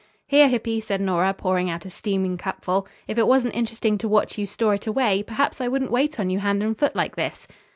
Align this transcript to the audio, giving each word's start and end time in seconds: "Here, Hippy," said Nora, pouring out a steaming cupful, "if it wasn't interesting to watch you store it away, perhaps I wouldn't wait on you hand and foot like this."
"Here, 0.25 0.47
Hippy," 0.47 0.79
said 0.79 0.99
Nora, 0.99 1.31
pouring 1.31 1.69
out 1.69 1.85
a 1.85 1.89
steaming 1.91 2.35
cupful, 2.35 2.87
"if 3.07 3.19
it 3.19 3.27
wasn't 3.27 3.53
interesting 3.53 3.99
to 3.99 4.07
watch 4.07 4.35
you 4.35 4.47
store 4.47 4.73
it 4.73 4.87
away, 4.87 5.21
perhaps 5.21 5.61
I 5.61 5.67
wouldn't 5.67 5.91
wait 5.91 6.19
on 6.19 6.31
you 6.31 6.39
hand 6.39 6.63
and 6.63 6.75
foot 6.75 6.95
like 6.95 7.15
this." 7.15 7.47